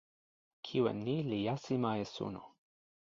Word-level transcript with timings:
kiwen 0.65 0.99
ni 1.05 1.17
li 1.29 1.39
jasima 1.45 1.91
e 2.03 2.05
suno. 2.15 2.43